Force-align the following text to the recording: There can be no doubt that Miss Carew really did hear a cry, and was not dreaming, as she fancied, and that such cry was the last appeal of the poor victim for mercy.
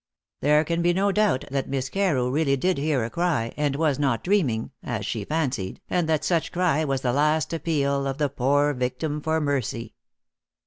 There 0.41 0.63
can 0.63 0.81
be 0.81 0.93
no 0.93 1.11
doubt 1.11 1.45
that 1.51 1.69
Miss 1.69 1.87
Carew 1.87 2.31
really 2.31 2.57
did 2.57 2.79
hear 2.79 3.03
a 3.03 3.09
cry, 3.11 3.53
and 3.55 3.75
was 3.75 3.99
not 3.99 4.23
dreaming, 4.23 4.71
as 4.81 5.05
she 5.05 5.25
fancied, 5.25 5.79
and 5.91 6.09
that 6.09 6.23
such 6.25 6.51
cry 6.51 6.83
was 6.83 7.01
the 7.01 7.13
last 7.13 7.53
appeal 7.53 8.07
of 8.07 8.17
the 8.17 8.27
poor 8.27 8.73
victim 8.73 9.21
for 9.21 9.39
mercy. 9.39 9.93